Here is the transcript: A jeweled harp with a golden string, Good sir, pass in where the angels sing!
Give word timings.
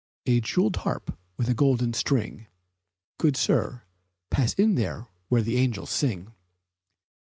A 0.25 0.41
jeweled 0.41 0.77
harp 0.77 1.15
with 1.37 1.47
a 1.47 1.53
golden 1.53 1.93
string, 1.93 2.47
Good 3.19 3.37
sir, 3.37 3.83
pass 4.31 4.55
in 4.55 4.75
where 5.27 5.43
the 5.43 5.57
angels 5.57 5.91
sing! 5.91 6.33